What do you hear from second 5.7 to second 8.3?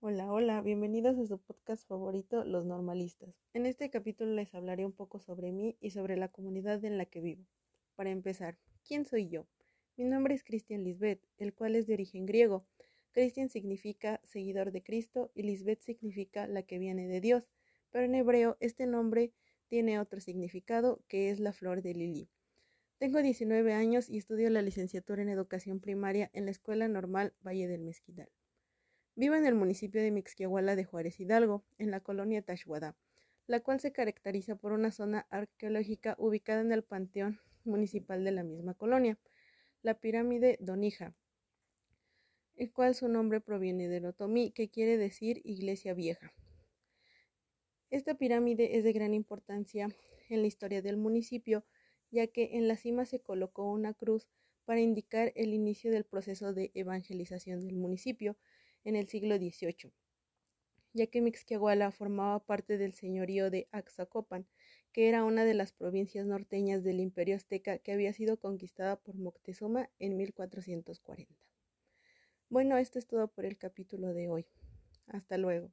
y sobre la comunidad en la que vivo. Para